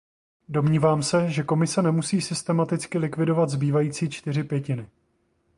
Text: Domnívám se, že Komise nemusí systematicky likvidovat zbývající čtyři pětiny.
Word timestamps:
Domnívám 0.49 1.03
se, 1.03 1.31
že 1.31 1.43
Komise 1.43 1.81
nemusí 1.81 2.21
systematicky 2.21 2.97
likvidovat 2.97 3.49
zbývající 3.49 4.09
čtyři 4.09 4.43
pětiny. 4.43 4.89